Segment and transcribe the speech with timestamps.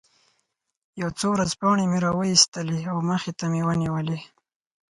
[1.01, 4.19] یو څو ورځپاڼې مې را وویستلې او مخې ته مې ونیولې.